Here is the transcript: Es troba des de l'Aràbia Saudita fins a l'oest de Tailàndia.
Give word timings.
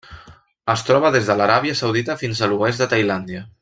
Es 0.73 0.83
troba 0.87 1.11
des 1.17 1.29
de 1.31 1.37
l'Aràbia 1.43 1.77
Saudita 1.83 2.19
fins 2.25 2.41
a 2.47 2.53
l'oest 2.55 2.85
de 2.85 2.93
Tailàndia. 2.97 3.49